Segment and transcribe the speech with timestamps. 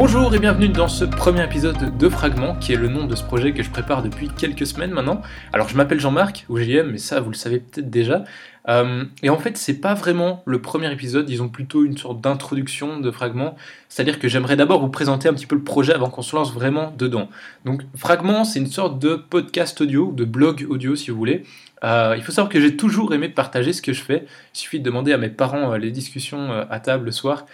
[0.00, 3.24] Bonjour et bienvenue dans ce premier épisode de Fragment, qui est le nom de ce
[3.24, 5.22] projet que je prépare depuis quelques semaines maintenant.
[5.52, 8.22] Alors je m'appelle Jean-Marc, ou JM, mais ça vous le savez peut-être déjà.
[8.68, 13.00] Euh, et en fait, c'est pas vraiment le premier épisode, disons plutôt une sorte d'introduction
[13.00, 13.56] de Fragment.
[13.88, 16.54] C'est-à-dire que j'aimerais d'abord vous présenter un petit peu le projet avant qu'on se lance
[16.54, 17.28] vraiment dedans.
[17.64, 21.42] Donc Fragment, c'est une sorte de podcast audio, de blog audio si vous voulez.
[21.82, 24.26] Euh, il faut savoir que j'ai toujours aimé partager ce que je fais.
[24.54, 27.46] Il suffit de demander à mes parents euh, les discussions à table le soir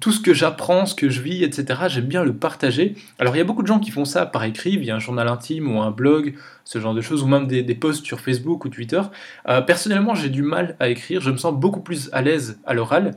[0.00, 2.94] tout ce que j'apprends, ce que je vis, etc., j'aime bien le partager.
[3.18, 5.28] Alors il y a beaucoup de gens qui font ça par écrit, via un journal
[5.28, 6.34] intime ou un blog,
[6.64, 9.00] ce genre de choses, ou même des, posts sur Facebook ou Twitter.
[9.48, 12.74] Euh, personnellement, j'ai du mal à écrire, je me sens beaucoup plus à l'aise à
[12.74, 13.12] l'oral,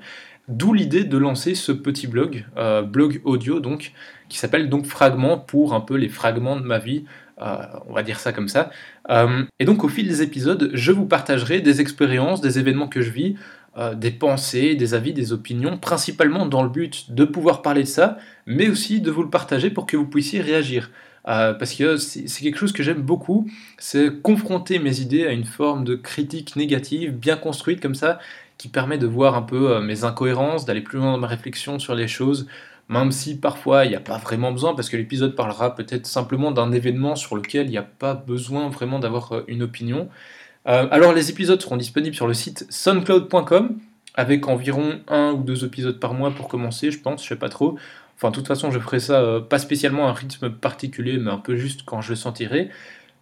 [0.48, 3.92] d'où l'idée de lancer ce petit blog, euh, blog audio donc,
[4.30, 7.04] qui s'appelle donc Fragments pour un peu les fragments de ma vie,
[7.42, 7.56] euh,
[7.88, 8.70] on va dire ça comme ça.
[9.60, 13.10] et donc au fil des épisodes, je vous partagerai des expériences, des événements que je
[13.10, 13.36] vis,
[13.78, 17.88] euh, des pensées, des avis, des opinions, principalement dans le but de pouvoir parler de
[17.88, 20.92] ça, mais aussi de vous le partager pour que vous puissiez réagir.
[21.28, 25.46] Euh, parce que c'est quelque chose que j'aime beaucoup, c'est confronter mes idées à une
[25.46, 28.20] forme de critique négative, bien construite comme ça,
[28.58, 31.80] qui permet de voir un peu euh, mes incohérences, d'aller plus loin dans ma réflexion
[31.80, 32.48] sur les choses,
[32.90, 36.52] même si parfois il n'y a pas vraiment besoin, parce que l'épisode parlera peut-être simplement
[36.52, 40.10] d'un événement sur lequel il n'y a pas besoin vraiment d'avoir une opinion.
[40.68, 43.80] Euh, alors les épisodes seront disponibles sur le site soundcloud.com
[44.14, 47.50] avec environ un ou deux épisodes par mois pour commencer, je pense, je sais pas
[47.50, 47.78] trop.
[48.16, 51.32] Enfin, de toute façon, je ferai ça euh, pas spécialement à un rythme particulier, mais
[51.32, 52.70] un peu juste quand je le sentirai.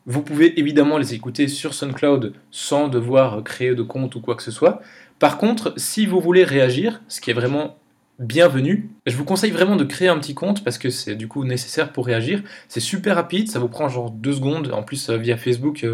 [0.06, 4.44] Vous pouvez évidemment les écouter sur SoundCloud sans devoir créer de compte ou quoi que
[4.44, 4.82] ce soit.
[5.20, 7.78] Par contre, si vous voulez réagir, ce qui est vraiment
[8.20, 8.90] bienvenue.
[9.06, 11.94] Je vous conseille vraiment de créer un petit compte parce que c'est du coup nécessaire
[11.94, 12.42] pour réagir.
[12.68, 14.72] C'est super rapide, ça vous prend genre deux secondes.
[14.74, 15.86] En plus, euh, via Facebook,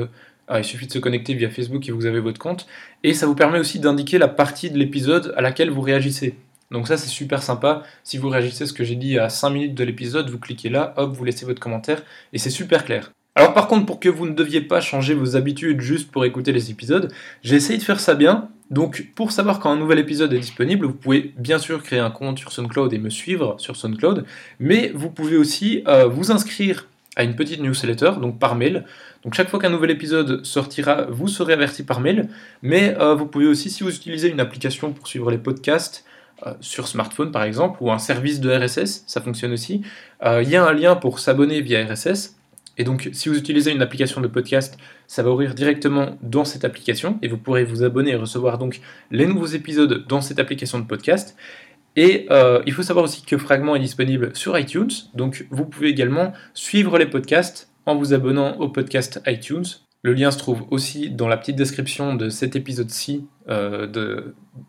[0.48, 2.68] ah, il suffit de se connecter via Facebook et vous avez votre compte.
[3.04, 6.36] Et ça vous permet aussi d'indiquer la partie de l'épisode à laquelle vous réagissez.
[6.72, 7.84] Donc ça c'est super sympa.
[8.04, 10.70] Si vous réagissez à ce que j'ai dit à 5 minutes de l'épisode, vous cliquez
[10.70, 13.12] là, hop, vous laissez votre commentaire et c'est super clair.
[13.36, 16.52] Alors par contre, pour que vous ne deviez pas changer vos habitudes juste pour écouter
[16.52, 17.12] les épisodes,
[17.44, 18.50] j'ai essayé de faire ça bien.
[18.72, 22.12] Donc pour savoir quand un nouvel épisode est disponible, vous pouvez bien sûr créer un
[22.12, 24.26] compte sur SoundCloud et me suivre sur SoundCloud,
[24.60, 28.86] mais vous pouvez aussi euh, vous inscrire à une petite newsletter, donc par mail.
[29.24, 32.30] Donc chaque fois qu'un nouvel épisode sortira, vous serez averti par mail.
[32.62, 36.06] Mais euh, vous pouvez aussi, si vous utilisez une application pour suivre les podcasts,
[36.46, 39.84] euh, sur smartphone par exemple, ou un service de RSS, ça fonctionne aussi,
[40.26, 42.36] euh, il y a un lien pour s'abonner via RSS.
[42.78, 44.78] Et donc si vous utilisez une application de podcast,
[45.08, 48.82] ça va ouvrir directement dans cette application et vous pourrez vous abonner et recevoir donc
[49.12, 51.38] les nouveaux épisodes dans cette application de podcast.
[51.96, 55.90] Et euh, il faut savoir aussi que Fragment est disponible sur iTunes, donc vous pouvez
[55.90, 59.66] également suivre les podcasts en vous abonnant au podcast iTunes.
[60.02, 64.22] Le lien se trouve aussi dans la petite description de cet épisode-ci euh,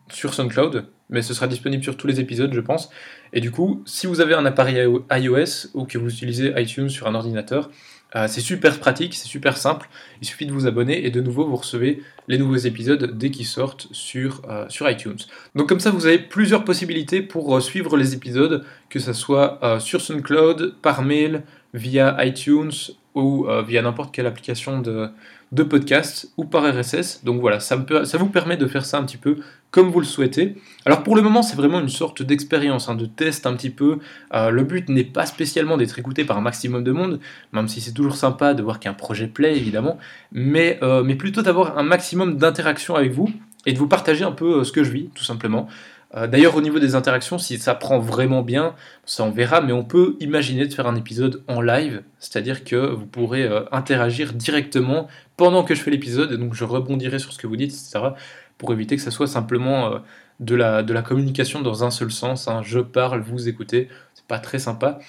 [0.09, 2.89] sur SoundCloud, mais ce sera disponible sur tous les épisodes, je pense.
[3.33, 7.07] Et du coup, si vous avez un appareil iOS ou que vous utilisez iTunes sur
[7.07, 7.69] un ordinateur,
[8.15, 9.89] euh, c'est super pratique, c'est super simple.
[10.21, 13.45] Il suffit de vous abonner et de nouveau vous recevez les nouveaux épisodes dès qu'ils
[13.45, 15.17] sortent sur, euh, iTunes.
[15.55, 19.59] Donc comme ça vous avez plusieurs possibilités pour euh, suivre les épisodes, que ce soit
[19.79, 22.71] sur SoundCloud, par mail, via iTunes
[23.15, 27.23] ou via n'importe quelle application de, podcast ou par RSS.
[27.23, 29.37] Donc voilà, ça, vous permet de faire ça un petit peu
[29.71, 30.55] comme vous le souhaitez.
[30.85, 33.99] Alors pour le moment, c'est vraiment une sorte d'expérience, hein, de test un petit peu.
[34.33, 37.19] Euh, le but n'est pas spécialement d'être écouté par un maximum de monde,
[37.51, 39.97] même si c'est toujours sympa de voir qu'un projet plaît, évidemment,
[40.31, 43.29] mais, euh, mais plutôt d'avoir un maximum d'interaction avec vous
[43.65, 45.67] et de vous partager un peu euh, ce que je vis, tout simplement.
[46.13, 48.75] D'ailleurs, au niveau des interactions, si ça prend vraiment bien,
[49.05, 52.77] ça on verra, mais on peut imaginer de faire un épisode en live, c'est-à-dire que
[52.77, 57.37] vous pourrez interagir directement pendant que je fais l'épisode, et donc je rebondirai sur ce
[57.37, 58.13] que vous dites, etc
[58.57, 59.99] pour éviter que ça soit simplement euh,
[60.39, 62.47] de, la, de la communication dans un seul sens.
[62.47, 62.61] Hein.
[62.63, 64.99] Je parle, vous écoutez, c'est pas très sympa.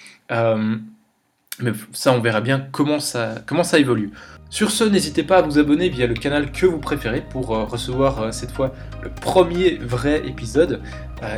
[1.60, 4.12] Euh, mais ça, on verra bien comment ça, comment ça évolue.
[4.50, 7.64] Sur ce, n'hésitez pas à vous abonner via le canal que vous préférez pour euh,
[7.64, 10.80] recevoir cette fois le premier vrai épisode.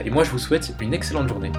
[0.04, 1.50] et moi, je vous souhaite une excellente journée.